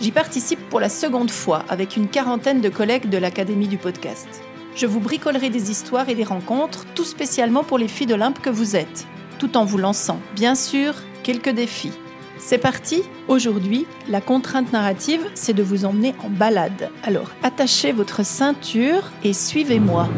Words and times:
J'y 0.00 0.12
participe 0.12 0.66
pour 0.70 0.80
la 0.80 0.88
seconde 0.88 1.30
fois 1.30 1.62
avec 1.68 1.96
une 1.96 2.08
quarantaine 2.08 2.62
de 2.62 2.70
collègues 2.70 3.10
de 3.10 3.18
l'Académie 3.18 3.68
du 3.68 3.76
podcast. 3.76 4.28
Je 4.74 4.86
vous 4.86 5.00
bricolerai 5.00 5.50
des 5.50 5.70
histoires 5.70 6.08
et 6.08 6.14
des 6.14 6.24
rencontres, 6.24 6.86
tout 6.94 7.04
spécialement 7.04 7.64
pour 7.64 7.76
les 7.76 7.88
filles 7.88 8.06
d'Olympe 8.06 8.40
que 8.40 8.48
vous 8.48 8.76
êtes, 8.76 9.06
tout 9.38 9.58
en 9.58 9.66
vous 9.66 9.76
lançant, 9.76 10.18
bien 10.34 10.54
sûr, 10.54 10.94
quelques 11.22 11.50
défis. 11.50 11.92
C'est 12.38 12.56
parti 12.56 13.02
Aujourd'hui, 13.28 13.86
la 14.08 14.22
contrainte 14.22 14.72
narrative, 14.72 15.20
c'est 15.34 15.52
de 15.52 15.62
vous 15.62 15.84
emmener 15.84 16.14
en 16.24 16.30
balade. 16.30 16.90
Alors, 17.02 17.30
attachez 17.42 17.92
votre 17.92 18.24
ceinture 18.24 19.10
et 19.22 19.34
suivez-moi. 19.34 20.08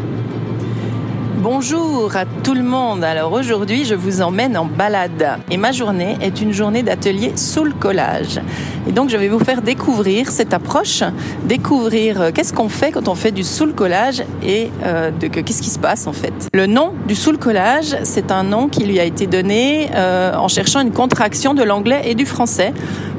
Bonjour 1.42 2.14
à 2.14 2.24
tout 2.24 2.54
le 2.54 2.62
monde. 2.62 3.02
Alors 3.02 3.32
aujourd'hui, 3.32 3.84
je 3.84 3.96
vous 3.96 4.22
emmène 4.22 4.56
en 4.56 4.64
balade. 4.64 5.40
Et 5.50 5.56
ma 5.56 5.72
journée 5.72 6.16
est 6.20 6.40
une 6.40 6.52
journée 6.52 6.84
d'atelier 6.84 7.32
sous 7.34 7.64
le 7.64 7.72
collage. 7.72 8.40
Et 8.86 8.92
donc, 8.92 9.10
je 9.10 9.16
vais 9.16 9.26
vous 9.26 9.40
faire 9.40 9.60
découvrir 9.60 10.30
cette 10.30 10.54
approche, 10.54 11.02
découvrir 11.42 12.20
euh, 12.20 12.30
qu'est-ce 12.32 12.52
qu'on 12.52 12.68
fait 12.68 12.92
quand 12.92 13.08
on 13.08 13.16
fait 13.16 13.32
du 13.32 13.42
sous 13.42 13.66
le 13.66 13.72
collage 13.72 14.22
et 14.44 14.70
euh, 14.84 15.10
de 15.10 15.26
qu'est-ce 15.26 15.62
qui 15.62 15.70
se 15.70 15.80
passe 15.80 16.06
en 16.06 16.12
fait. 16.12 16.32
Le 16.54 16.66
nom 16.66 16.92
du 17.08 17.16
sous 17.16 17.32
le 17.32 17.38
collage, 17.38 17.96
c'est 18.04 18.30
un 18.30 18.44
nom 18.44 18.68
qui 18.68 18.84
lui 18.84 19.00
a 19.00 19.04
été 19.04 19.26
donné 19.26 19.90
euh, 19.96 20.36
en 20.36 20.46
cherchant 20.46 20.80
une 20.80 20.92
contraction 20.92 21.54
de 21.54 21.64
l'anglais 21.64 22.02
et 22.04 22.14
du 22.14 22.24
français 22.24 22.72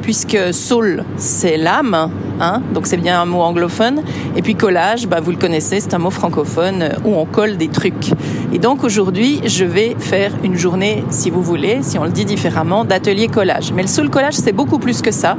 puisque 0.04 0.54
soul, 0.54 1.04
c'est 1.18 1.58
l'âme, 1.58 2.12
hein, 2.40 2.62
donc 2.74 2.86
c'est 2.86 2.98
bien 2.98 3.20
un 3.20 3.26
mot 3.26 3.42
anglophone. 3.42 4.04
Et 4.36 4.42
puis 4.42 4.54
collage, 4.54 5.08
bah, 5.08 5.22
vous 5.22 5.32
le 5.32 5.38
connaissez, 5.38 5.80
c'est 5.80 5.94
un 5.94 5.98
mot 5.98 6.12
francophone 6.12 6.84
euh, 6.84 6.90
où 7.06 7.16
on 7.16 7.26
colle 7.26 7.58
des 7.58 7.70
trucs. 7.70 8.12
Et 8.54 8.60
donc 8.60 8.84
aujourd'hui, 8.84 9.42
je 9.46 9.66
vais 9.66 9.96
faire 9.98 10.32
une 10.44 10.56
journée, 10.56 11.04
si 11.10 11.32
vous 11.32 11.42
voulez, 11.42 11.80
si 11.82 11.98
on 11.98 12.04
le 12.04 12.12
dit 12.12 12.26
différemment, 12.26 12.86
d'atelier 12.86 13.28
collage. 13.28 13.72
Mais 13.74 13.82
le 13.82 13.88
soul 13.88 14.10
collage, 14.10 14.36
c'est 14.36 14.52
beaucoup 14.52 14.78
plus 14.78 15.02
que 15.02 15.12
ça. 15.12 15.38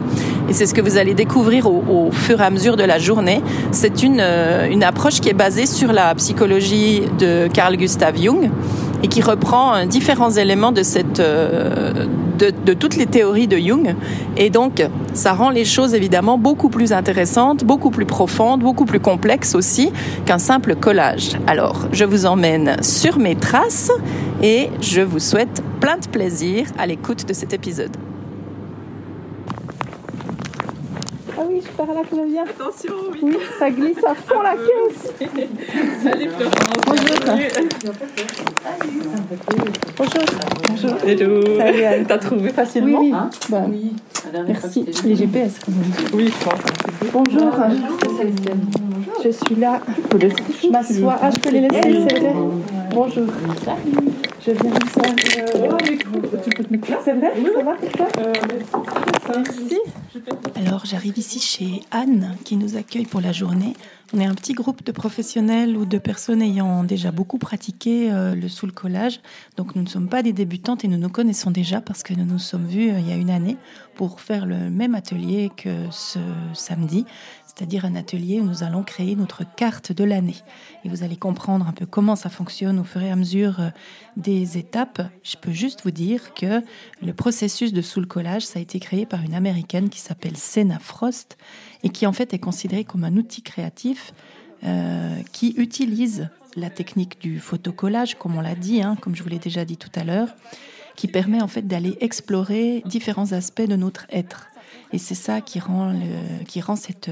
Et 0.48 0.54
c'est 0.54 0.66
ce 0.66 0.74
que 0.74 0.80
vous 0.80 0.96
allez 0.96 1.14
découvrir 1.14 1.66
au, 1.66 2.10
fur 2.10 2.40
et 2.40 2.44
à 2.44 2.50
mesure 2.50 2.76
de 2.76 2.84
la 2.84 2.98
journée. 2.98 3.42
C'est 3.70 4.02
une, 4.02 4.18
euh, 4.20 4.68
une 4.68 4.82
approche 4.82 5.20
qui 5.20 5.28
est 5.28 5.34
basée 5.34 5.66
sur 5.66 5.92
la 5.92 6.14
psychologie 6.14 7.02
de 7.18 7.48
Carl 7.52 7.76
Gustav 7.76 8.16
Jung 8.20 8.50
et 9.04 9.08
qui 9.08 9.20
reprend 9.20 9.76
euh, 9.76 9.84
différents 9.84 10.30
éléments 10.30 10.72
de 10.72 10.82
cette 10.82 11.20
de, 12.38 12.72
toutes 12.72 12.96
les 12.96 13.06
théories 13.06 13.46
de 13.46 13.56
Jung. 13.56 13.94
Et 14.36 14.50
donc, 14.50 14.84
ça 15.12 15.32
rend 15.32 15.50
les 15.50 15.64
choses 15.64 15.94
évidemment 15.94 16.38
beaucoup 16.38 16.68
plus 16.68 16.92
intéressantes, 16.92 17.64
beaucoup 17.64 17.90
plus 17.90 18.06
profondes, 18.06 18.60
beaucoup 18.60 18.84
plus 18.84 19.00
complexes 19.00 19.54
aussi 19.54 19.92
qu'un 20.26 20.38
simple 20.38 20.74
collage. 20.74 21.32
Alors, 21.46 21.86
je 21.92 22.04
vous 22.04 22.26
emmène 22.26 22.82
sur 22.82 23.18
mes 23.18 23.36
traces 23.36 23.92
et 24.42 24.70
je 24.80 25.00
vous 25.00 25.20
souhaite 25.20 25.62
plein 25.80 25.98
de 25.98 26.08
plaisir 26.08 26.66
à 26.78 26.86
l'écoute 26.86 27.28
de 27.28 27.34
cet 27.34 27.52
épisode. 27.52 27.96
Ah 31.66 31.70
je 31.70 31.76
pars 31.76 31.94
là, 31.94 32.02
Claudia. 32.08 32.42
Attention, 32.42 32.94
oui. 33.12 33.18
Oui, 33.22 33.36
ça 33.58 33.70
glisse 33.70 34.04
à 34.04 34.14
fond 34.14 34.42
la 34.42 34.52
caisse. 34.52 35.12
Salut 36.02 36.28
Florence. 36.36 36.62
Bonjour. 36.86 37.18
Bonjour. 39.96 40.22
Bonjour. 40.68 40.96
Hello. 41.06 41.58
Salut 41.58 41.84
Anne. 41.84 42.04
T'as 42.06 42.18
trouvé 42.18 42.50
facilement 42.50 42.98
Oui, 43.00 43.06
oui. 43.08 43.12
hein 43.14 43.30
Bah, 43.48 43.62
Oui. 43.68 43.92
merci. 44.46 44.86
Les 45.04 45.16
GPS, 45.16 45.58
on 45.68 45.72
dit. 45.72 46.04
Oui, 46.14 46.32
Bonjour. 47.12 47.52
Je 49.24 49.28
suis 49.30 49.54
là. 49.56 49.80
Je 50.62 50.68
m'assois. 50.68 51.16
Ah, 51.22 51.30
je 51.34 51.40
peux 51.40 51.50
les 51.50 51.60
laisser, 51.60 51.80
c'est 51.82 52.18
vrai 52.18 52.32
Bonjour. 52.92 53.26
Je 54.46 54.50
viens 54.50 54.70
de 54.70 54.84
faire. 54.84 55.14
Tu 56.42 56.50
peux 56.50 56.64
te 56.64 56.72
mettre 56.72 56.90
là 56.90 56.98
C'est 57.02 57.14
vrai 57.14 57.32
Ça 57.54 57.62
va 57.62 57.74
pour 57.76 57.92
toi 57.92 58.08
Merci. 59.36 59.78
Alors 60.54 60.84
j'arrive 60.84 61.16
ici 61.16 61.40
chez 61.40 61.80
Anne 61.90 62.36
qui 62.44 62.56
nous 62.56 62.76
accueille 62.76 63.06
pour 63.06 63.22
la 63.22 63.32
journée. 63.32 63.72
On 64.12 64.20
est 64.20 64.26
un 64.26 64.34
petit 64.34 64.52
groupe 64.52 64.84
de 64.84 64.92
professionnels 64.92 65.76
ou 65.76 65.86
de 65.86 65.98
personnes 65.98 66.42
ayant 66.42 66.84
déjà 66.84 67.10
beaucoup 67.10 67.38
pratiqué 67.38 68.12
euh, 68.12 68.34
le 68.34 68.48
sous 68.48 68.66
le 68.66 68.72
collage. 68.72 69.20
Donc 69.56 69.74
nous 69.74 69.82
ne 69.82 69.88
sommes 69.88 70.08
pas 70.08 70.22
des 70.22 70.32
débutantes 70.32 70.84
et 70.84 70.88
nous 70.88 70.98
nous 70.98 71.08
connaissons 71.08 71.50
déjà 71.50 71.80
parce 71.80 72.02
que 72.02 72.12
nous 72.12 72.26
nous 72.26 72.38
sommes 72.38 72.66
vus 72.66 72.90
euh, 72.90 72.98
il 72.98 73.08
y 73.08 73.12
a 73.12 73.16
une 73.16 73.30
année 73.30 73.56
pour 73.94 74.20
faire 74.20 74.44
le 74.44 74.70
même 74.70 74.94
atelier 74.94 75.50
que 75.56 75.70
ce 75.90 76.18
samedi, 76.52 77.06
c'est-à-dire 77.54 77.84
un 77.84 77.94
atelier 77.94 78.40
où 78.40 78.44
nous 78.44 78.64
allons 78.64 78.82
créer 78.82 79.14
notre 79.14 79.44
carte 79.54 79.92
de 79.92 80.02
l'année. 80.04 80.36
Et 80.84 80.88
vous 80.88 81.02
allez 81.04 81.16
comprendre 81.16 81.68
un 81.68 81.72
peu 81.72 81.86
comment 81.86 82.16
ça 82.16 82.28
fonctionne 82.28 82.78
au 82.78 82.84
fur 82.84 83.02
et 83.02 83.10
à 83.10 83.16
mesure 83.16 83.60
euh, 83.60 83.70
des 84.16 84.58
étapes. 84.58 85.02
Je 85.22 85.36
peux 85.36 85.52
juste 85.52 85.82
vous 85.84 85.92
dire 85.92 86.34
que 86.34 86.62
le 87.02 87.12
processus 87.12 87.72
de 87.72 87.80
sous 87.80 88.00
le 88.00 88.06
collage, 88.06 88.42
ça 88.42 88.58
a 88.58 88.62
été 88.62 88.80
créé 88.80 89.06
par 89.06 89.22
une 89.22 89.34
américaine 89.34 89.88
qui 89.88 90.00
s'appelle 90.00 90.36
Senna 90.36 90.78
Frost 90.80 91.38
et 91.84 91.90
qui 91.90 92.06
en 92.06 92.12
fait 92.12 92.34
est 92.34 92.38
considéré 92.38 92.84
comme 92.84 93.04
un 93.04 93.16
outil 93.16 93.42
créatif 93.42 94.12
euh, 94.64 95.16
qui 95.32 95.54
utilise 95.56 96.28
la 96.56 96.70
technique 96.70 97.20
du 97.20 97.38
photocollage, 97.38 98.16
comme 98.16 98.36
on 98.36 98.40
l'a 98.40 98.54
dit, 98.54 98.82
hein, 98.82 98.96
comme 99.00 99.14
je 99.14 99.22
vous 99.22 99.28
l'ai 99.28 99.38
déjà 99.38 99.64
dit 99.64 99.76
tout 99.76 99.90
à 99.94 100.04
l'heure, 100.04 100.28
qui 100.96 101.08
permet 101.08 101.42
en 101.42 101.48
fait 101.48 101.66
d'aller 101.66 101.96
explorer 102.00 102.82
différents 102.86 103.32
aspects 103.32 103.66
de 103.66 103.76
notre 103.76 104.06
être. 104.10 104.48
Et 104.92 104.98
c'est 104.98 105.14
ça 105.14 105.40
qui 105.40 105.58
rend, 105.58 105.94
qui 106.46 106.60
rend 106.60 106.76
cette, 106.76 107.10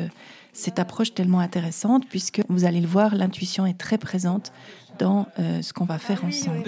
cette 0.53 0.79
approche 0.79 1.15
tellement 1.15 1.41
intéressante, 1.41 2.05
puisque 2.09 2.43
vous 2.49 2.65
allez 2.65 2.81
le 2.81 2.87
voir, 2.87 3.15
l'intuition 3.15 3.67
est 3.67 3.79
très 3.79 3.99
présente 3.99 4.53
dans 4.99 5.27
euh, 5.39 5.63
ce 5.63 5.73
qu'on 5.73 5.85
va 5.85 5.99
faire 5.99 6.25
ensemble. 6.25 6.63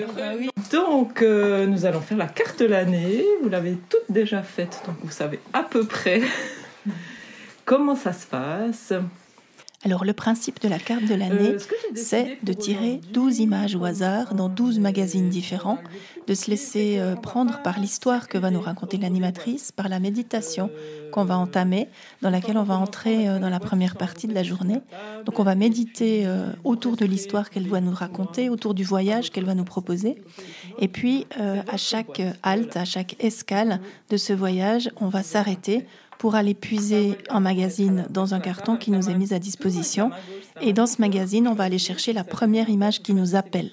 Donc, 0.73 1.23
euh, 1.23 1.67
nous 1.67 1.85
allons 1.85 2.01
faire 2.01 2.17
la 2.17 2.27
carte 2.27 2.61
de 2.61 2.67
l'année. 2.67 3.23
Vous 3.43 3.49
l'avez 3.49 3.77
toute 3.89 4.01
déjà 4.09 4.43
faite, 4.43 4.83
donc 4.87 4.97
vous 5.03 5.11
savez 5.11 5.41
à 5.53 5.63
peu 5.63 5.85
près 5.85 6.23
comment 7.65 7.97
ça 7.97 8.13
se 8.13 8.27
passe. 8.27 8.93
Alors 9.85 10.07
le 10.07 10.15
principe 10.15 10.63
de 10.63 10.69
la 10.69 10.79
carte 10.79 11.05
de 11.05 11.15
l'année, 11.15 11.51
Euh, 11.51 11.59
ce 11.59 11.67
c'est 11.95 12.39
de 12.43 12.53
tirer 12.55 12.95
aujourd'hui, 12.95 13.13
12 13.13 13.39
images 13.41 13.77
au 13.77 13.85
hasard 13.85 14.35
dans 14.35 14.49
12 14.49 14.79
magazines 14.79 15.29
différents, 15.29 15.79
de 16.27 16.35
se 16.35 16.51
laisser 16.51 16.99
euh, 16.99 17.17
prendre 17.17 17.61
par 17.63 17.79
l'histoire 17.79 18.29
que 18.29 18.39
va 18.39 18.51
nous 18.51 18.63
raconter 18.63 18.97
l'animatrice, 18.97 19.73
par 19.73 19.91
la 19.91 20.01
méditation 20.01 20.71
qu'on 21.13 21.25
va 21.25 21.37
entamer, 21.37 21.89
dans 22.23 22.31
laquelle 22.31 22.57
on 22.57 22.63
va 22.63 22.77
entrer 22.77 23.29
euh, 23.29 23.39
dans 23.39 23.51
la 23.51 23.61
première 23.61 23.97
partie 23.97 24.27
de 24.27 24.33
la 24.33 24.43
journée. 24.43 24.81
Donc 25.27 25.39
on 25.39 25.43
va 25.45 25.55
méditer 25.55 26.27
autour 26.65 26.97
de 26.97 27.05
l'histoire 27.05 27.51
qu'elle 27.51 27.67
doit 27.67 27.81
nous 27.81 27.95
raconter, 27.95 28.49
autour 28.49 28.73
du 28.75 28.85
voyage 28.85 29.31
qu'elle 29.31 29.45
va 29.45 29.55
nous 29.55 29.65
proposer. 29.65 30.23
Et 30.79 30.89
puis 30.89 31.27
à 31.39 31.77
chaque 31.77 32.23
halte, 32.43 32.77
à 32.77 32.85
chaque 32.85 33.17
escale 33.23 33.81
de 34.11 34.17
ce 34.17 34.33
voyage, 34.33 34.91
on 35.01 35.09
va 35.09 35.23
s'arrêter 35.23 35.87
pour 36.25 36.37
aller 36.37 36.55
puiser 36.55 37.19
un 37.29 37.41
magazine 37.41 38.07
dans 38.09 38.33
un 38.33 38.41
carton 38.41 38.79
qui 38.79 38.91
nous 38.91 39.11
est 39.11 39.15
mis 39.15 39.35
à 39.35 39.39
disposition. 39.39 40.11
Et 40.63 40.73
dans 40.73 40.87
ce 40.87 40.99
magazine, 41.03 41.47
on 41.47 41.53
va 41.53 41.65
aller 41.65 41.77
chercher 41.77 42.15
la 42.15 42.25
première 42.25 42.71
image 42.71 43.03
qui 43.03 43.13
nous 43.13 43.35
appelle. 43.35 43.71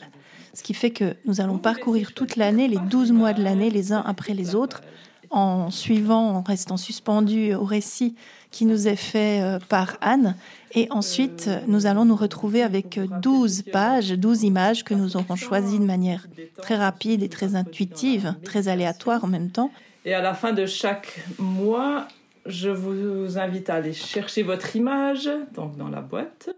Ce 0.54 0.62
qui 0.62 0.74
fait 0.74 0.90
que 0.90 1.16
nous 1.24 1.40
allons 1.40 1.60
parcourir 1.60 2.14
toute 2.14 2.36
l'année, 2.36 2.68
les 2.68 2.78
12 2.78 3.14
mois 3.14 3.32
de 3.32 3.42
l'année, 3.42 3.70
les 3.70 3.94
uns 3.94 4.04
après 4.06 4.34
les 4.34 4.54
autres, 4.54 4.82
en 5.30 5.72
suivant, 5.72 6.32
en 6.32 6.42
restant 6.42 6.76
suspendu 6.76 7.54
au 7.54 7.64
récit 7.64 8.16
qui 8.52 8.66
nous 8.66 8.90
est 8.90 8.98
fait 8.98 9.42
euh, 9.42 9.58
par 9.70 9.96
Anne. 10.02 10.36
Et 10.74 10.88
ensuite, 10.92 11.46
euh, 11.48 11.62
nous 11.68 11.86
allons 11.86 12.04
nous 12.04 12.18
retrouver 12.18 12.64
avec 12.64 12.98
euh, 12.98 13.08
12 13.22 13.64
pages, 13.72 14.12
12 14.12 14.44
images 14.44 14.84
que 14.84 14.94
nous 14.94 15.16
aurons 15.16 15.38
choisies 15.38 15.80
de 15.80 15.86
manière 15.86 16.28
très 16.58 16.76
rapide 16.76 17.24
et 17.24 17.30
très 17.30 17.56
intuitive, 17.56 18.36
très 18.44 18.68
aléatoire 18.68 19.24
en 19.24 19.28
même 19.28 19.52
temps. 19.52 19.72
Et 20.04 20.14
à 20.14 20.22
la 20.22 20.34
fin 20.34 20.52
de 20.52 20.66
chaque 20.66 21.24
mois, 21.40 22.08
je 22.46 22.70
vous 22.70 23.38
invite 23.38 23.70
à 23.70 23.76
aller 23.76 23.94
chercher 23.94 24.44
votre 24.44 24.76
image 24.76 25.30
donc 25.54 25.78
dans 25.78 25.90
la 25.90 26.02
boîte. 26.02 26.50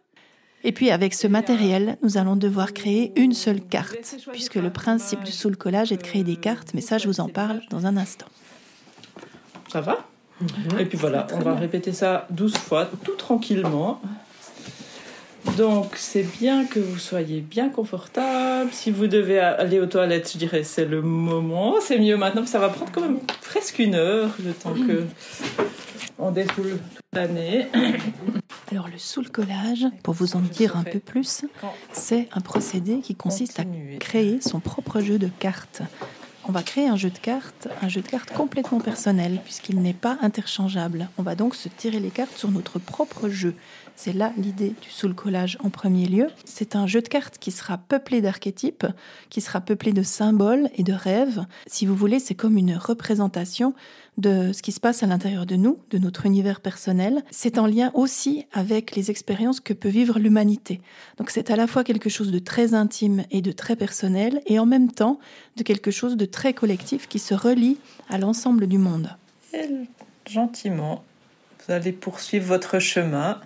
Et 0.63 0.71
puis 0.71 0.91
avec 0.91 1.13
ce 1.13 1.27
matériel, 1.27 1.97
nous 2.01 2.17
allons 2.17 2.37
devoir 2.37 2.73
créer 2.73 3.11
une 3.19 3.33
seule 3.33 3.61
carte, 3.61 4.15
puisque 4.31 4.55
le 4.55 4.69
principe 4.69 5.23
du 5.23 5.31
soul 5.31 5.57
collage 5.57 5.91
est 5.91 5.97
de 5.97 6.03
créer 6.03 6.23
des 6.23 6.37
cartes, 6.37 6.73
mais 6.73 6.81
ça 6.81 6.97
je 6.97 7.07
vous 7.07 7.19
en 7.19 7.27
parle 7.27 7.61
dans 7.69 7.85
un 7.85 7.97
instant. 7.97 8.27
Ça 9.71 9.81
va? 9.81 10.05
Et 10.79 10.85
puis 10.85 10.97
voilà, 10.97 11.27
on 11.33 11.39
va 11.39 11.55
répéter 11.55 11.91
ça 11.91 12.27
12 12.31 12.57
fois, 12.57 12.89
tout 13.03 13.15
tranquillement. 13.15 14.01
Donc, 15.57 15.95
c'est 15.95 16.25
bien 16.39 16.65
que 16.65 16.79
vous 16.79 16.97
soyez 16.97 17.41
bien 17.41 17.69
confortable. 17.69 18.69
Si 18.71 18.91
vous 18.91 19.07
devez 19.07 19.39
aller 19.39 19.79
aux 19.79 19.85
toilettes, 19.85 20.31
je 20.33 20.37
dirais 20.37 20.63
c'est 20.63 20.85
le 20.85 21.01
moment. 21.01 21.75
C'est 21.81 21.99
mieux 21.99 22.15
maintenant, 22.15 22.45
ça 22.45 22.59
va 22.59 22.69
prendre 22.69 22.91
quand 22.91 23.01
même 23.01 23.19
presque 23.41 23.79
une 23.79 23.95
heure, 23.95 24.29
le 24.43 24.53
temps 24.53 24.73
que 24.73 25.03
on 26.23 26.31
défoule 26.31 26.79
toute 26.95 27.05
l'année. 27.13 27.67
Alors 28.71 28.87
le 28.87 28.97
soul 28.97 29.29
collage, 29.29 29.85
pour 30.03 30.13
vous 30.13 30.35
en 30.35 30.39
dire 30.39 30.77
un 30.77 30.83
peu 30.83 30.99
plus, 30.99 31.45
c'est 31.91 32.27
un 32.31 32.41
procédé 32.41 32.99
qui 32.99 33.13
consiste 33.13 33.59
à 33.59 33.63
créer 33.99 34.39
son 34.41 34.59
propre 34.59 35.01
jeu 35.01 35.19
de 35.19 35.27
cartes. 35.27 35.81
On 36.45 36.51
va 36.51 36.61
créer 36.61 36.87
un 36.87 36.97
jeu 36.97 37.09
de 37.09 37.17
cartes, 37.17 37.67
un 37.81 37.87
jeu 37.87 38.01
de 38.01 38.07
cartes 38.07 38.33
complètement 38.33 38.79
personnel 38.79 39.39
puisqu'il 39.43 39.81
n'est 39.81 39.93
pas 39.93 40.17
interchangeable. 40.21 41.09
On 41.17 41.23
va 41.23 41.35
donc 41.35 41.55
se 41.55 41.69
tirer 41.69 41.99
les 41.99 42.09
cartes 42.09 42.37
sur 42.37 42.51
notre 42.51 42.79
propre 42.79 43.29
jeu. 43.29 43.55
C'est 43.95 44.13
là 44.13 44.33
l'idée 44.37 44.75
du 44.81 44.89
soul 44.89 45.13
collage 45.13 45.57
en 45.63 45.69
premier 45.69 46.07
lieu. 46.07 46.27
C'est 46.45 46.75
un 46.75 46.87
jeu 46.87 47.01
de 47.01 47.07
cartes 47.07 47.37
qui 47.37 47.51
sera 47.51 47.77
peuplé 47.77 48.21
d'archétypes, 48.21 48.85
qui 49.29 49.39
sera 49.39 49.61
peuplé 49.61 49.93
de 49.93 50.03
symboles 50.03 50.69
et 50.75 50.83
de 50.83 50.93
rêves. 50.93 51.45
Si 51.67 51.85
vous 51.85 51.95
voulez, 51.95 52.19
c'est 52.19 52.35
comme 52.35 52.57
une 52.57 52.75
représentation 52.75 53.73
de 54.17 54.51
ce 54.51 54.61
qui 54.61 54.71
se 54.71 54.79
passe 54.79 55.03
à 55.03 55.07
l'intérieur 55.07 55.45
de 55.45 55.55
nous, 55.55 55.79
de 55.89 55.97
notre 55.97 56.25
univers 56.25 56.59
personnel. 56.59 57.23
C'est 57.31 57.57
en 57.57 57.65
lien 57.65 57.91
aussi 57.93 58.45
avec 58.51 58.95
les 58.95 59.09
expériences 59.09 59.59
que 59.59 59.73
peut 59.73 59.89
vivre 59.89 60.19
l'humanité. 60.19 60.81
Donc 61.17 61.29
c'est 61.29 61.49
à 61.49 61.55
la 61.55 61.67
fois 61.67 61.83
quelque 61.83 62.09
chose 62.09 62.31
de 62.31 62.39
très 62.39 62.73
intime 62.73 63.23
et 63.31 63.41
de 63.41 63.51
très 63.51 63.75
personnel, 63.75 64.41
et 64.45 64.59
en 64.59 64.65
même 64.65 64.91
temps 64.91 65.19
de 65.55 65.63
quelque 65.63 65.91
chose 65.91 66.17
de 66.17 66.25
très 66.25 66.53
collectif 66.53 67.07
qui 67.07 67.19
se 67.19 67.33
relie 67.33 67.77
à 68.09 68.17
l'ensemble 68.17 68.67
du 68.67 68.77
monde. 68.77 69.09
Gentiment, 70.27 71.03
vous 71.65 71.73
allez 71.73 71.91
poursuivre 71.91 72.47
votre 72.47 72.79
chemin. 72.79 73.39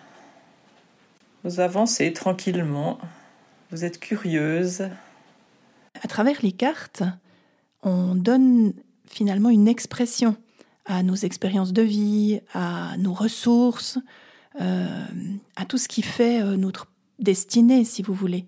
Vous 1.47 1.61
avancez 1.61 2.11
tranquillement. 2.11 2.97
Vous 3.71 3.85
êtes 3.85 4.01
curieuse. 4.01 4.89
À 6.03 6.07
travers 6.09 6.35
les 6.43 6.51
cartes, 6.51 7.03
on 7.83 8.15
donne 8.15 8.73
finalement 9.05 9.49
une 9.49 9.69
expression 9.69 10.35
à 10.85 11.03
nos 11.03 11.15
expériences 11.15 11.71
de 11.71 11.83
vie, 11.83 12.41
à 12.53 12.97
nos 12.97 13.13
ressources, 13.13 13.97
euh, 14.59 15.05
à 15.55 15.63
tout 15.63 15.77
ce 15.77 15.87
qui 15.87 16.01
fait 16.01 16.41
euh, 16.41 16.57
notre 16.57 16.87
destinée, 17.17 17.85
si 17.85 18.01
vous 18.01 18.13
voulez. 18.13 18.45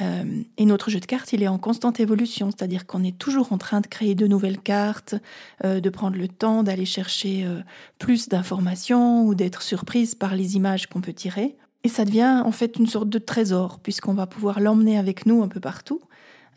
Euh, 0.00 0.42
et 0.56 0.64
notre 0.64 0.88
jeu 0.88 1.00
de 1.00 1.06
cartes, 1.06 1.34
il 1.34 1.42
est 1.42 1.48
en 1.48 1.58
constante 1.58 2.00
évolution, 2.00 2.50
c'est-à-dire 2.50 2.86
qu'on 2.86 3.04
est 3.04 3.18
toujours 3.18 3.52
en 3.52 3.58
train 3.58 3.82
de 3.82 3.86
créer 3.86 4.14
de 4.14 4.26
nouvelles 4.26 4.60
cartes, 4.60 5.14
de 5.62 5.90
prendre 5.90 6.16
le 6.16 6.28
temps 6.28 6.62
d'aller 6.62 6.86
chercher 6.86 7.46
plus 7.98 8.30
d'informations 8.30 9.26
ou 9.26 9.34
d'être 9.34 9.60
surprise 9.60 10.14
par 10.14 10.34
les 10.34 10.56
images 10.56 10.86
qu'on 10.86 11.02
peut 11.02 11.12
tirer. 11.12 11.58
Et 11.84 11.88
ça 11.88 12.04
devient 12.04 12.42
en 12.44 12.50
fait 12.50 12.76
une 12.78 12.86
sorte 12.86 13.08
de 13.08 13.18
trésor, 13.18 13.78
puisqu'on 13.78 14.14
va 14.14 14.26
pouvoir 14.26 14.58
l'emmener 14.58 14.98
avec 14.98 15.26
nous 15.26 15.42
un 15.42 15.48
peu 15.48 15.60
partout 15.60 16.00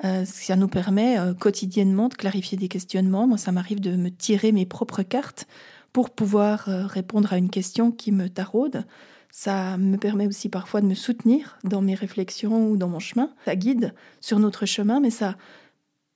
euh, 0.03 0.25
ça 0.25 0.55
nous 0.55 0.67
permet 0.67 1.17
euh, 1.17 1.33
quotidiennement 1.33 2.09
de 2.09 2.13
clarifier 2.13 2.57
des 2.57 2.67
questionnements. 2.67 3.27
Moi, 3.27 3.37
ça 3.37 3.51
m'arrive 3.51 3.79
de 3.79 3.95
me 3.95 4.09
tirer 4.09 4.51
mes 4.51 4.65
propres 4.65 5.03
cartes 5.03 5.47
pour 5.91 6.11
pouvoir 6.11 6.69
euh, 6.69 6.85
répondre 6.85 7.33
à 7.33 7.37
une 7.37 7.49
question 7.49 7.91
qui 7.91 8.11
me 8.11 8.29
taraude. 8.29 8.85
Ça 9.31 9.77
me 9.77 9.97
permet 9.97 10.27
aussi 10.27 10.49
parfois 10.49 10.81
de 10.81 10.85
me 10.85 10.93
soutenir 10.93 11.57
dans 11.63 11.81
mes 11.81 11.95
réflexions 11.95 12.69
ou 12.69 12.77
dans 12.77 12.87
mon 12.87 12.99
chemin. 12.99 13.31
Ça 13.45 13.55
guide 13.55 13.93
sur 14.21 14.39
notre 14.39 14.65
chemin, 14.65 14.99
mais 14.99 15.09
ça 15.09 15.35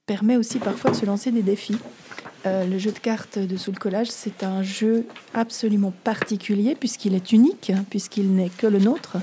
permet 0.05 0.37
aussi 0.37 0.59
parfois 0.59 0.91
de 0.91 0.95
se 0.95 1.05
lancer 1.05 1.31
des 1.31 1.43
défis. 1.43 1.77
Le 2.45 2.77
jeu 2.77 2.91
de 2.91 2.99
cartes 2.99 3.39
de 3.39 3.57
Soul 3.57 3.77
Collage, 3.77 4.09
c'est 4.09 4.43
un 4.43 4.63
jeu 4.63 5.05
absolument 5.33 5.93
particulier 6.03 6.75
puisqu'il 6.75 7.15
est 7.15 7.31
unique, 7.31 7.71
puisqu'il 7.89 8.33
n'est 8.33 8.49
que 8.49 8.67
le 8.67 8.79
nôtre, 8.79 9.17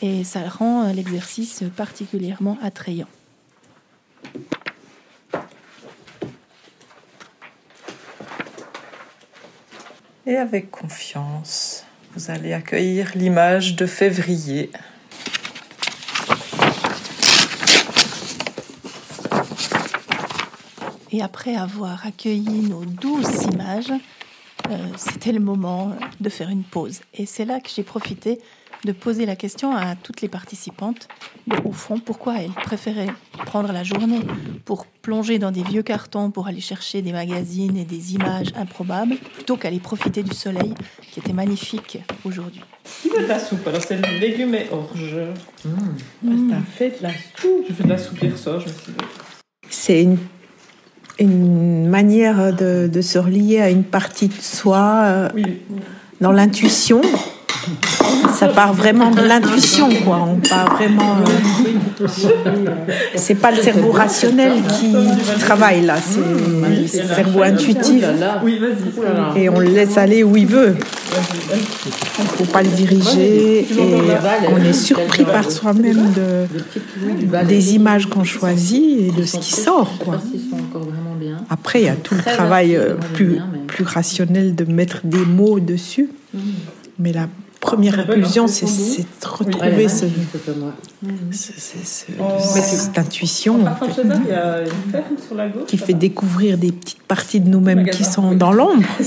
et 0.00 0.24
ça 0.24 0.48
rend 0.48 0.92
l'exercice 0.92 1.64
particulièrement 1.76 2.58
attrayant. 2.62 3.08
Et 10.24 10.36
avec 10.36 10.70
confiance, 10.70 11.84
vous 12.14 12.30
allez 12.30 12.52
accueillir 12.52 13.10
l'image 13.16 13.74
de 13.74 13.86
février. 13.86 14.70
Et 21.12 21.22
après 21.22 21.54
avoir 21.54 22.06
accueilli 22.06 22.68
nos 22.68 22.84
douze 22.84 23.44
images, 23.52 23.92
euh, 24.70 24.76
c'était 24.96 25.32
le 25.32 25.40
moment 25.40 25.94
de 26.20 26.28
faire 26.30 26.48
une 26.48 26.62
pause. 26.62 27.00
Et 27.14 27.26
c'est 27.26 27.44
là 27.44 27.60
que 27.60 27.68
j'ai 27.74 27.82
profité 27.82 28.38
de 28.84 28.92
poser 28.92 29.26
la 29.26 29.36
question 29.36 29.76
à 29.76 29.94
toutes 29.94 30.22
les 30.22 30.28
participantes, 30.28 31.06
au 31.64 31.72
fond, 31.72 32.00
pourquoi 32.00 32.38
elles 32.38 32.50
préféraient 32.50 33.12
prendre 33.46 33.72
la 33.72 33.84
journée 33.84 34.20
pour 34.64 34.86
plonger 34.86 35.38
dans 35.38 35.52
des 35.52 35.62
vieux 35.62 35.82
cartons, 35.82 36.30
pour 36.30 36.48
aller 36.48 36.60
chercher 36.60 37.00
des 37.00 37.12
magazines 37.12 37.76
et 37.76 37.84
des 37.84 38.14
images 38.14 38.48
improbables, 38.56 39.16
plutôt 39.34 39.56
qu'aller 39.56 39.78
profiter 39.78 40.24
du 40.24 40.34
soleil 40.34 40.74
qui 41.12 41.20
était 41.20 41.32
magnifique 41.32 41.98
aujourd'hui. 42.24 42.62
Qui 43.02 43.10
veut 43.10 43.22
de 43.22 43.28
la 43.28 43.38
soupe? 43.38 43.66
Alors 43.68 43.82
c'est 43.82 43.96
le 43.96 44.18
légume 44.18 44.54
et 44.56 44.66
orge. 44.72 45.16
Mmh. 45.64 46.48
C'est 46.48 46.54
un 46.54 46.62
fait 46.62 46.98
de 46.98 47.02
la 47.04 47.12
soupe. 47.12 47.64
Je 47.68 47.74
fais 47.74 47.84
de 47.84 47.88
la 47.88 47.98
soupe 47.98 48.20
hier 48.20 48.36
soir, 48.36 48.58
je 48.58 48.66
me 48.66 48.72
suis 48.72 48.92
C'est 49.68 50.02
une 50.02 50.18
une 51.18 51.88
manière 51.88 52.54
de, 52.54 52.88
de, 52.92 53.00
se 53.00 53.18
relier 53.18 53.60
à 53.60 53.70
une 53.70 53.84
partie 53.84 54.28
de 54.28 54.40
soi 54.40 55.02
euh, 55.04 55.28
oui. 55.34 55.60
dans 56.20 56.32
l'intuition 56.32 57.00
ça 58.34 58.48
part 58.48 58.72
vraiment 58.72 59.10
de 59.10 59.20
l'intuition, 59.20 59.88
quoi. 60.04 60.26
On 60.26 60.36
part 60.36 60.76
vraiment. 60.76 61.16
Euh, 62.00 62.06
c'est 63.14 63.34
pas 63.34 63.50
le 63.50 63.62
cerveau 63.62 63.92
rationnel 63.92 64.54
qui 64.78 64.94
travaille 65.38 65.82
là, 65.82 65.96
c'est 66.00 66.20
le 66.80 66.86
cerveau 66.86 67.42
intuitif. 67.42 68.04
Et 69.36 69.48
on 69.48 69.60
le 69.60 69.68
laisse 69.68 69.96
aller 69.98 70.24
où 70.24 70.36
il 70.36 70.46
veut. 70.46 70.76
Il 71.14 72.24
faut 72.24 72.52
pas 72.52 72.62
le 72.62 72.70
diriger 72.70 73.60
et 73.60 73.66
on 74.50 74.64
est 74.64 74.72
surpris 74.72 75.24
par 75.24 75.50
soi-même 75.50 76.12
de, 76.12 77.44
des 77.44 77.74
images 77.74 78.06
qu'on 78.06 78.24
choisit 78.24 79.00
et 79.00 79.12
de 79.12 79.24
ce 79.24 79.36
qui 79.36 79.52
sort, 79.52 79.98
quoi. 79.98 80.20
Après, 81.52 81.82
il 81.82 81.84
y 81.84 81.88
a 81.90 81.96
tout 81.96 82.14
le 82.14 82.22
travail 82.22 82.76
euh, 82.76 82.94
plus, 83.12 83.38
plus 83.66 83.84
rationnel 83.84 84.54
de 84.54 84.64
mettre 84.64 85.02
des 85.04 85.26
mots 85.26 85.60
dessus. 85.60 86.08
Mais 86.98 87.12
la 87.12 87.28
première 87.60 88.00
impulsion, 88.00 88.46
c'est 88.46 88.64
de 88.64 89.26
retrouver 89.26 89.86
ce, 89.88 90.06
cette 91.30 92.98
intuition 92.98 93.66
qui 95.66 95.76
fait 95.76 95.92
découvrir 95.92 96.56
des 96.56 96.72
petites 96.72 97.02
parties 97.02 97.40
de 97.40 97.50
nous-mêmes 97.50 97.84
qui 97.90 98.04
sont 98.04 98.34
dans 98.34 98.52
l'ombre. 98.52 98.88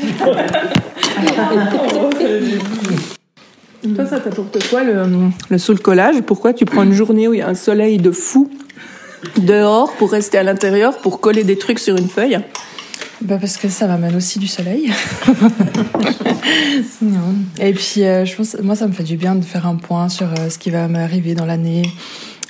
Toi, 3.94 4.04
ça 4.04 4.20
t'apporte 4.20 4.68
quoi 4.68 4.84
le, 4.84 5.06
le 5.48 5.58
soul 5.58 5.80
collage? 5.80 6.20
Pourquoi 6.20 6.52
tu 6.52 6.66
prends 6.66 6.82
une 6.82 6.92
journée 6.92 7.28
où 7.28 7.34
il 7.34 7.38
y 7.38 7.42
a 7.42 7.48
un 7.48 7.54
soleil 7.54 7.96
de 7.96 8.10
fou? 8.10 8.50
Dehors 9.38 9.92
pour 9.92 10.10
rester 10.10 10.38
à 10.38 10.42
l'intérieur, 10.42 10.98
pour 10.98 11.20
coller 11.20 11.44
des 11.44 11.58
trucs 11.58 11.78
sur 11.78 11.96
une 11.96 12.08
feuille 12.08 12.40
bah 13.22 13.36
parce 13.38 13.58
que 13.58 13.68
ça 13.68 13.86
m'amène 13.86 14.16
aussi 14.16 14.38
du 14.38 14.46
soleil. 14.46 14.90
et 17.60 17.72
puis, 17.74 18.04
euh, 18.04 18.24
je 18.24 18.34
pense, 18.34 18.56
moi, 18.62 18.74
ça 18.74 18.86
me 18.86 18.92
fait 18.92 19.02
du 19.02 19.18
bien 19.18 19.34
de 19.34 19.44
faire 19.44 19.66
un 19.66 19.76
point 19.76 20.08
sur 20.08 20.26
euh, 20.26 20.48
ce 20.48 20.58
qui 20.58 20.70
va 20.70 20.88
m'arriver 20.88 21.34
dans 21.34 21.44
l'année. 21.44 21.82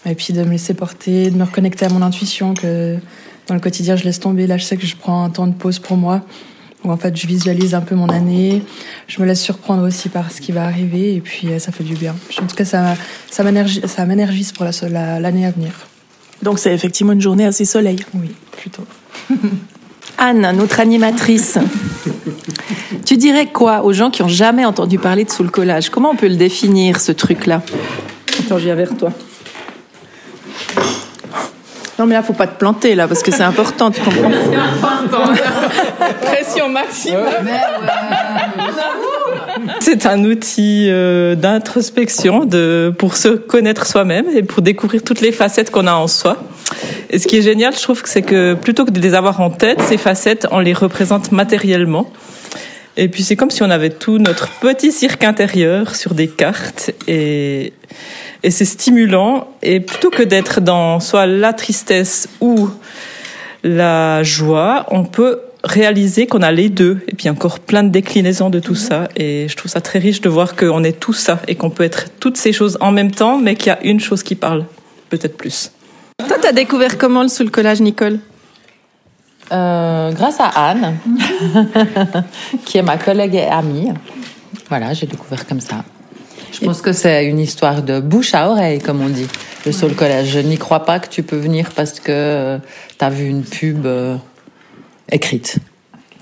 Et 0.06 0.14
puis 0.14 0.32
de 0.32 0.44
me 0.44 0.50
laisser 0.50 0.74
porter, 0.74 1.30
de 1.30 1.36
me 1.36 1.42
reconnecter 1.42 1.86
à 1.86 1.88
mon 1.88 2.02
intuition 2.02 2.54
que 2.54 2.96
dans 3.48 3.54
le 3.54 3.60
quotidien, 3.60 3.96
je 3.96 4.04
laisse 4.04 4.20
tomber. 4.20 4.46
Là, 4.46 4.58
je 4.58 4.64
sais 4.64 4.76
que 4.76 4.86
je 4.86 4.94
prends 4.94 5.24
un 5.24 5.30
temps 5.30 5.48
de 5.48 5.54
pause 5.54 5.80
pour 5.80 5.96
moi. 5.96 6.22
Où 6.84 6.92
en 6.92 6.96
fait, 6.96 7.16
je 7.16 7.26
visualise 7.26 7.74
un 7.74 7.82
peu 7.82 7.96
mon 7.96 8.08
année. 8.08 8.62
Je 9.08 9.20
me 9.20 9.26
laisse 9.26 9.42
surprendre 9.42 9.82
aussi 9.86 10.08
par 10.08 10.30
ce 10.30 10.40
qui 10.40 10.52
va 10.52 10.64
arriver. 10.64 11.16
Et 11.16 11.20
puis, 11.20 11.48
euh, 11.48 11.58
ça 11.58 11.72
fait 11.72 11.84
du 11.84 11.94
bien. 11.94 12.14
En 12.40 12.46
tout 12.46 12.54
cas, 12.54 12.64
ça, 12.64 12.94
ça 13.28 13.42
m'énergise 13.42 14.52
pour 14.52 14.64
l'année 14.64 14.88
la, 14.88 15.18
l'année 15.18 15.46
à 15.46 15.50
venir. 15.50 15.72
Donc, 16.42 16.58
c'est 16.58 16.72
effectivement 16.72 17.12
une 17.12 17.20
journée 17.20 17.46
assez 17.46 17.64
soleil. 17.64 18.04
Oui, 18.14 18.30
plutôt. 18.52 18.84
Anne, 20.18 20.52
notre 20.54 20.80
animatrice, 20.80 21.58
tu 23.06 23.16
dirais 23.16 23.46
quoi 23.46 23.84
aux 23.84 23.92
gens 23.92 24.10
qui 24.10 24.22
n'ont 24.22 24.28
jamais 24.28 24.64
entendu 24.66 24.98
parler 24.98 25.24
de 25.24 25.30
sous 25.30 25.42
le 25.42 25.48
collage? 25.48 25.88
Comment 25.88 26.10
on 26.10 26.16
peut 26.16 26.28
le 26.28 26.36
définir, 26.36 27.00
ce 27.00 27.12
truc-là? 27.12 27.62
Attends, 28.38 28.58
j'y 28.58 28.66
vers 28.66 28.96
toi. 28.96 29.12
Non 31.98 32.06
mais 32.06 32.14
là, 32.14 32.22
faut 32.22 32.32
pas 32.32 32.46
te 32.46 32.58
planter 32.58 32.94
là, 32.94 33.06
parce 33.06 33.22
que 33.22 33.30
c'est 33.30 33.42
important, 33.42 33.90
tu 33.90 34.00
comprends? 34.00 34.30
Pression 36.22 36.68
maximum. 36.70 37.26
C'est 39.92 40.06
un 40.06 40.22
outil 40.22 40.86
euh, 40.88 41.34
d'introspection 41.34 42.44
de 42.44 42.94
pour 42.96 43.16
se 43.16 43.30
connaître 43.30 43.86
soi-même 43.86 44.26
et 44.32 44.44
pour 44.44 44.62
découvrir 44.62 45.02
toutes 45.02 45.20
les 45.20 45.32
facettes 45.32 45.72
qu'on 45.72 45.88
a 45.88 45.94
en 45.94 46.06
soi. 46.06 46.36
Et 47.10 47.18
ce 47.18 47.26
qui 47.26 47.38
est 47.38 47.42
génial, 47.42 47.74
je 47.74 47.82
trouve, 47.82 48.00
c'est 48.04 48.22
que 48.22 48.54
plutôt 48.54 48.84
que 48.84 48.92
de 48.92 49.00
les 49.00 49.14
avoir 49.14 49.40
en 49.40 49.50
tête, 49.50 49.80
ces 49.80 49.96
facettes, 49.96 50.46
on 50.52 50.60
les 50.60 50.74
représente 50.74 51.32
matériellement. 51.32 52.08
Et 52.96 53.08
puis 53.08 53.24
c'est 53.24 53.34
comme 53.34 53.50
si 53.50 53.64
on 53.64 53.70
avait 53.70 53.90
tout 53.90 54.18
notre 54.18 54.48
petit 54.60 54.92
cirque 54.92 55.24
intérieur 55.24 55.96
sur 55.96 56.14
des 56.14 56.28
cartes 56.28 56.92
et, 57.08 57.72
et 58.44 58.50
c'est 58.52 58.64
stimulant. 58.64 59.48
Et 59.60 59.80
plutôt 59.80 60.10
que 60.10 60.22
d'être 60.22 60.60
dans 60.60 61.00
soit 61.00 61.26
la 61.26 61.52
tristesse 61.52 62.28
ou 62.40 62.70
la 63.64 64.22
joie, 64.22 64.86
on 64.92 65.02
peut 65.04 65.40
réaliser 65.64 66.26
qu'on 66.26 66.42
a 66.42 66.52
les 66.52 66.68
deux 66.68 67.00
et 67.08 67.14
puis 67.14 67.28
encore 67.28 67.60
plein 67.60 67.82
de 67.82 67.90
déclinaisons 67.90 68.50
de 68.50 68.60
tout 68.60 68.74
ça 68.74 69.08
et 69.16 69.46
je 69.48 69.56
trouve 69.56 69.70
ça 69.70 69.80
très 69.80 69.98
riche 69.98 70.20
de 70.20 70.28
voir 70.28 70.56
qu'on 70.56 70.82
est 70.84 70.98
tout 70.98 71.12
ça 71.12 71.40
et 71.48 71.54
qu'on 71.54 71.70
peut 71.70 71.84
être 71.84 72.06
toutes 72.18 72.36
ces 72.36 72.52
choses 72.52 72.78
en 72.80 72.92
même 72.92 73.10
temps 73.10 73.38
mais 73.38 73.54
qu'il 73.54 73.68
y 73.68 73.70
a 73.70 73.82
une 73.84 74.00
chose 74.00 74.22
qui 74.22 74.34
parle 74.34 74.64
peut-être 75.10 75.36
plus. 75.36 75.72
Toi, 76.26 76.36
t'as 76.40 76.52
découvert 76.52 76.98
comment 76.98 77.22
le 77.22 77.28
sous 77.28 77.42
le 77.42 77.50
collage, 77.50 77.80
Nicole? 77.80 78.18
Euh, 79.52 80.12
grâce 80.12 80.38
à 80.38 80.46
Anne, 80.48 80.96
qui 82.64 82.78
est 82.78 82.82
ma 82.82 82.98
collègue 82.98 83.34
et 83.34 83.46
amie. 83.46 83.88
Voilà, 84.68 84.94
j'ai 84.94 85.06
découvert 85.06 85.46
comme 85.46 85.60
ça. 85.60 85.84
Je 86.52 86.64
pense 86.64 86.80
que 86.80 86.92
c'est 86.92 87.26
une 87.26 87.40
histoire 87.40 87.82
de 87.82 88.00
bouche 88.00 88.34
à 88.34 88.48
oreille, 88.48 88.80
comme 88.80 89.00
on 89.00 89.08
dit, 89.08 89.26
le 89.66 89.72
Soul 89.72 89.94
Collage. 89.94 90.28
Je 90.28 90.40
n'y 90.40 90.58
crois 90.58 90.84
pas 90.84 91.00
que 91.00 91.08
tu 91.08 91.22
peux 91.22 91.36
venir 91.36 91.70
parce 91.74 91.98
que 91.98 92.12
euh, 92.12 92.58
tu 92.98 93.04
as 93.04 93.10
vu 93.10 93.26
une 93.26 93.42
pub 93.42 93.86
euh, 93.86 94.16
écrite. 95.12 95.58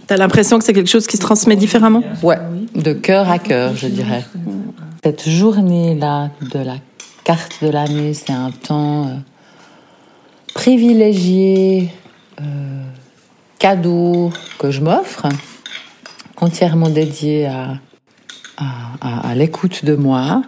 T'as 0.07 0.17
l'impression 0.17 0.59
que 0.59 0.65
c'est 0.65 0.73
quelque 0.73 0.91
chose 0.91 1.07
qui 1.07 1.17
se 1.17 1.23
transmet 1.23 1.57
différemment? 1.57 2.03
Ouais, 2.23 2.39
de 2.75 2.93
cœur 2.93 3.31
à 3.31 3.39
cœur, 3.39 3.77
je 3.77 3.89
dirais. 3.89 4.25
Cette 5.05 5.29
journée-là 5.29 6.31
de 6.53 6.59
la 6.59 6.77
carte 7.25 7.63
de 7.63 7.69
l'année, 7.69 8.15
c'est 8.15 8.33
un 8.33 8.51
temps 8.51 9.11
privilégié, 10.55 11.91
cadeau 13.59 14.31
que 14.59 14.71
je 14.71 14.81
m'offre, 14.81 15.29
entièrement 16.41 16.89
dédié 16.89 17.47
à, 17.47 17.75
à, 19.01 19.35
l'écoute 19.35 19.85
de 19.85 19.95
moi, 19.95 20.43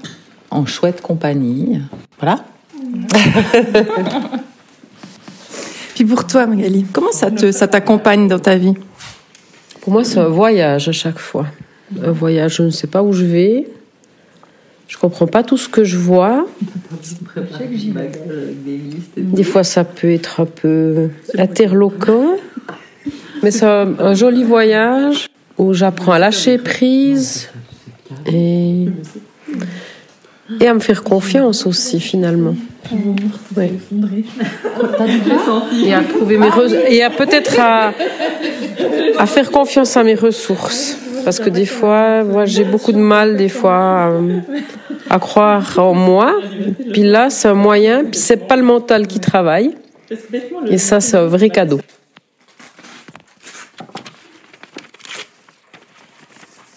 en 0.50 0.66
chouette 0.66 1.00
compagnie. 1.02 1.80
Voilà. 2.18 2.44
Pour 6.04 6.26
toi, 6.26 6.46
Magali, 6.46 6.86
comment 6.92 7.12
ça 7.12 7.30
te 7.30 7.52
ça 7.52 7.68
t'accompagne 7.68 8.26
dans 8.28 8.38
ta 8.38 8.56
vie? 8.56 8.74
Pour 9.80 9.92
moi, 9.92 10.04
c'est 10.04 10.18
un 10.18 10.28
voyage 10.28 10.88
à 10.88 10.92
chaque 10.92 11.18
fois. 11.18 11.46
Un 12.02 12.12
voyage, 12.12 12.56
je 12.56 12.62
ne 12.62 12.70
sais 12.70 12.86
pas 12.86 13.02
où 13.02 13.12
je 13.12 13.24
vais. 13.24 13.68
Je 14.88 14.98
comprends 14.98 15.26
pas 15.26 15.42
tout 15.42 15.56
ce 15.56 15.68
que 15.68 15.84
je 15.84 15.96
vois. 15.96 16.46
Des 19.16 19.42
fois, 19.44 19.62
ça 19.62 19.84
peut 19.84 20.10
être 20.10 20.40
un 20.40 20.46
peu 20.46 21.10
interloquant. 21.38 22.36
Mais 23.42 23.50
c'est 23.50 23.66
un, 23.66 24.14
joli 24.14 24.44
voyage 24.44 25.28
où 25.58 25.72
j'apprends 25.72 26.12
à 26.12 26.18
lâcher 26.18 26.58
prise 26.58 27.48
et, 28.26 28.88
et 30.58 30.66
à 30.66 30.74
me 30.74 30.80
faire 30.80 31.02
confiance 31.04 31.66
aussi 31.66 32.00
finalement. 32.00 32.56
Et 35.84 35.92
à 35.92 37.06
à 37.06 37.10
peut-être 37.10 37.60
à, 37.60 37.92
à 39.18 39.26
faire 39.26 39.50
confiance 39.50 39.96
à 39.96 40.02
mes 40.02 40.14
ressources 40.14 40.96
parce 41.24 41.38
que 41.38 41.50
des 41.50 41.66
fois, 41.66 42.24
moi 42.24 42.44
j'ai 42.46 42.64
beaucoup 42.64 42.92
de 42.92 42.98
mal 42.98 43.36
des 43.36 43.48
fois 43.48 43.74
à, 43.74 44.12
à 45.10 45.18
croire 45.18 45.78
en 45.78 45.94
moi. 45.94 46.40
Puis 46.92 47.02
là, 47.02 47.30
c'est 47.30 47.48
un 47.48 47.54
moyen. 47.54 48.04
Puis 48.04 48.18
c'est 48.18 48.48
pas 48.48 48.56
le 48.56 48.62
mental 48.62 49.06
qui 49.06 49.20
travaille. 49.20 49.76
Et 50.66 50.78
ça, 50.78 51.00
c'est 51.00 51.16
un 51.16 51.26
vrai 51.26 51.50
cadeau. 51.50 51.80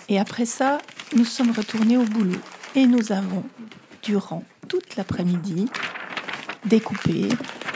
Et 0.10 0.20
après 0.20 0.46
ça, 0.46 0.78
nous 1.16 1.26
sommes 1.26 1.52
retournés 1.52 1.98
au 1.98 2.04
boulot 2.04 2.38
et 2.76 2.86
nous 2.86 3.12
avons, 3.12 3.44
durant 4.02 4.44
toute 4.68 4.96
l'après-midi, 4.96 5.68
découpé, 6.66 7.30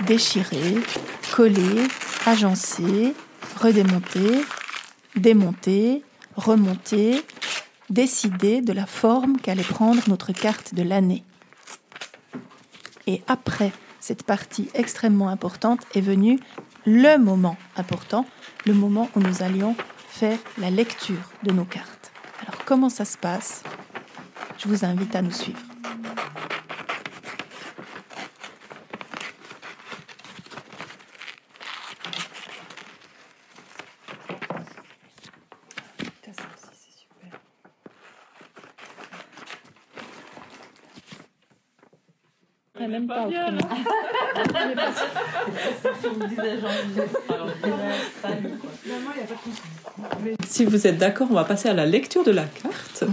déchiré, 0.06 0.75
collé, 1.32 1.88
agencé, 2.25 3.13
redémonté, 3.60 4.44
démonté, 5.16 6.04
remonté, 6.36 7.24
décidé 7.89 8.62
de 8.62 8.74
la 8.74 8.86
forme 8.86 9.38
qu'allait 9.38 9.63
prendre 9.63 10.01
notre 10.08 10.32
carte 10.32 10.74
de 10.74 10.84
l'année. 10.84 11.24
Et 13.08 13.22
après 13.27 13.72
cette 14.00 14.24
partie 14.24 14.70
extrêmement 14.74 15.30
importante 15.30 15.82
est 15.96 16.01
venu 16.01 16.39
le 16.86 17.18
moment 17.18 17.58
important, 17.75 18.25
le 18.66 18.74
moment 18.74 19.10
où 19.16 19.20
nous 19.20 19.44
allions 19.44 19.75
faire 20.10 20.39
la 20.58 20.70
lecture 20.70 21.32
de 21.44 21.51
nos 21.51 21.66
cartes. 21.66 22.12
Alors 22.42 22.63
comment 22.66 22.89
ça 22.89 23.06
se 23.06 23.18
passe? 23.18 23.63
Je 24.68 24.74
vous 24.74 24.84
invite 24.84 25.16
à 25.16 25.22
nous 25.22 25.32
suivre. 25.32 25.60
même 42.90 43.08
pas 43.08 43.30
Si 50.46 50.66
vous 50.66 50.88
êtes 50.88 50.98
d'accord, 50.98 51.28
on 51.32 51.36
va 51.36 51.46
passer 51.46 51.70
à 51.70 51.74
la 51.74 51.86
lecture 51.86 52.26
de 52.26 52.32
la 52.32 52.44
carte. 52.44 53.06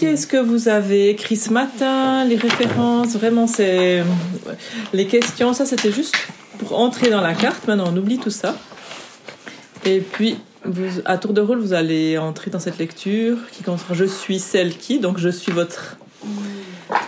Oubliez 0.00 0.16
ce 0.16 0.28
que 0.28 0.36
vous 0.36 0.68
avez 0.68 1.08
écrit 1.08 1.34
ce 1.34 1.52
matin, 1.52 2.24
les 2.24 2.36
références, 2.36 3.14
vraiment 3.14 3.48
c'est 3.48 4.04
les 4.92 5.08
questions, 5.08 5.52
ça 5.52 5.66
c'était 5.66 5.90
juste 5.90 6.14
pour 6.60 6.78
entrer 6.78 7.10
dans 7.10 7.20
la 7.20 7.34
carte. 7.34 7.66
Maintenant, 7.66 7.90
on 7.92 7.96
oublie 7.96 8.18
tout 8.18 8.30
ça. 8.30 8.56
Et 9.84 9.98
puis 9.98 10.36
vous, 10.64 11.00
à 11.04 11.18
tour 11.18 11.32
de 11.32 11.40
rôle, 11.40 11.58
vous 11.58 11.72
allez 11.72 12.16
entrer 12.16 12.48
dans 12.48 12.60
cette 12.60 12.78
lecture 12.78 13.38
qui 13.50 13.64
commencera 13.64 13.92
Je 13.94 14.04
suis 14.04 14.38
celle 14.38 14.76
qui, 14.76 15.00
donc 15.00 15.18
je 15.18 15.30
suis 15.30 15.50
votre 15.50 15.96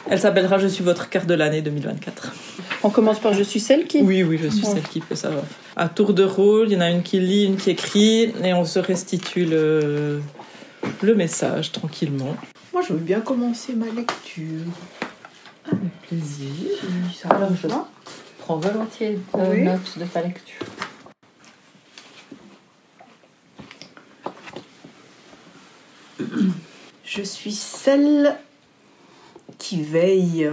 elle 0.08 0.18
s'appellera 0.18 0.58
Je 0.58 0.66
suis 0.66 0.82
votre 0.82 1.08
carte 1.08 1.28
de 1.28 1.34
l'année 1.34 1.62
2024. 1.62 2.32
On 2.82 2.90
commence 2.90 3.20
par 3.20 3.34
Je 3.34 3.44
suis 3.44 3.60
celle 3.60 3.86
qui 3.86 4.02
Oui, 4.02 4.24
oui, 4.24 4.36
je 4.42 4.48
suis 4.48 4.66
celle 4.66 4.82
qui 4.82 4.98
peut 4.98 5.14
savoir. 5.14 5.44
À 5.76 5.88
tour 5.88 6.12
de 6.12 6.24
rôle, 6.24 6.66
il 6.66 6.72
y 6.72 6.76
en 6.76 6.80
a 6.80 6.90
une 6.90 7.04
qui 7.04 7.20
lit, 7.20 7.44
une 7.44 7.56
qui 7.56 7.70
écrit, 7.70 8.34
et 8.42 8.52
on 8.52 8.64
se 8.64 8.80
restitue 8.80 9.44
le, 9.44 10.20
le 11.02 11.14
message 11.14 11.70
tranquillement. 11.70 12.34
Moi, 12.72 12.82
je 12.82 12.92
veux 12.92 13.00
bien 13.00 13.20
commencer 13.20 13.74
ma 13.74 13.86
lecture. 13.86 14.62
Avec 15.66 16.00
plaisir. 16.02 16.70
Alors, 17.28 17.50
je 17.54 17.66
prends 18.38 18.58
volontiers 18.58 19.18
euh, 19.34 19.56
note 19.64 19.98
de 19.98 20.04
ta 20.04 20.22
lecture. 20.22 20.66
Je 27.04 27.22
suis 27.22 27.52
celle 27.52 28.36
qui 29.58 29.82
veille. 29.82 30.48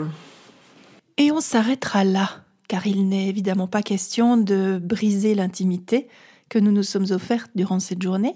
Et 1.17 1.31
on 1.31 1.39
s'arrêtera 1.39 2.03
là, 2.03 2.29
car 2.67 2.87
il 2.87 3.07
n'est 3.07 3.27
évidemment 3.27 3.67
pas 3.67 3.83
question 3.83 4.37
de 4.37 4.79
briser 4.81 5.35
l'intimité 5.35 6.07
que 6.49 6.57
nous 6.57 6.71
nous 6.71 6.81
sommes 6.81 7.11
offertes 7.11 7.51
durant 7.53 7.79
cette 7.79 8.01
journée. 8.01 8.35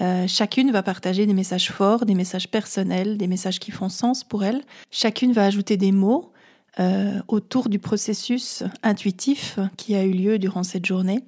Euh, 0.00 0.26
chacune 0.26 0.72
va 0.72 0.82
partager 0.82 1.26
des 1.26 1.34
messages 1.34 1.70
forts, 1.70 2.04
des 2.04 2.14
messages 2.14 2.48
personnels, 2.48 3.16
des 3.16 3.26
messages 3.26 3.60
qui 3.60 3.70
font 3.70 3.88
sens 3.88 4.24
pour 4.24 4.44
elle. 4.44 4.62
Chacune 4.90 5.32
va 5.32 5.44
ajouter 5.44 5.76
des 5.76 5.92
mots 5.92 6.32
euh, 6.80 7.20
autour 7.28 7.68
du 7.68 7.78
processus 7.78 8.64
intuitif 8.82 9.58
qui 9.76 9.94
a 9.94 10.02
eu 10.02 10.12
lieu 10.12 10.38
durant 10.38 10.64
cette 10.64 10.86
journée. 10.86 11.20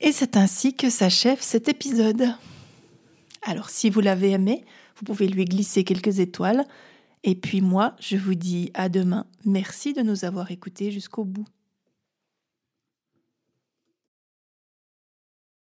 Et 0.00 0.12
c'est 0.12 0.36
ainsi 0.36 0.74
que 0.74 0.90
s'achève 0.90 1.40
cet 1.40 1.68
épisode. 1.68 2.34
Alors 3.42 3.70
si 3.70 3.88
vous 3.88 4.00
l'avez 4.00 4.30
aimé, 4.30 4.64
vous 4.96 5.04
pouvez 5.04 5.26
lui 5.26 5.46
glisser 5.46 5.84
quelques 5.84 6.20
étoiles, 6.20 6.66
et 7.22 7.34
puis 7.34 7.60
moi, 7.60 7.96
je 8.00 8.16
vous 8.16 8.34
dis 8.34 8.70
à 8.74 8.88
demain. 8.88 9.26
Merci 9.44 9.92
de 9.92 10.02
nous 10.02 10.24
avoir 10.24 10.50
écoutés 10.50 10.90
jusqu'au 10.90 11.24
bout. 11.24 11.46